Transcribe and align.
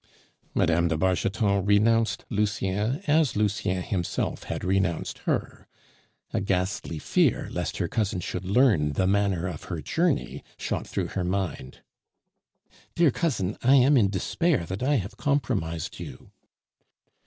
Mme. 0.55 0.87
de 0.87 0.97
Bargeton 0.97 1.63
renounced 1.63 2.25
Lucien 2.31 3.03
as 3.05 3.35
Lucien 3.35 3.83
himself 3.83 4.45
had 4.45 4.63
renounced 4.63 5.19
her; 5.29 5.67
a 6.33 6.41
ghastly 6.41 6.97
fear 6.97 7.47
lest 7.51 7.77
her 7.77 7.87
cousin 7.87 8.19
should 8.19 8.43
learn 8.43 8.93
the 8.93 9.05
manner 9.05 9.45
of 9.47 9.65
her 9.65 9.79
journey 9.79 10.43
shot 10.57 10.87
through 10.87 11.09
her 11.09 11.23
mind. 11.23 11.81
"Dear 12.95 13.11
cousin, 13.11 13.59
I 13.61 13.75
am 13.75 13.95
in 13.95 14.09
despair 14.09 14.65
that 14.65 14.81
I 14.81 14.95
have 14.95 15.17
compromised 15.17 15.99
you." 15.99 16.31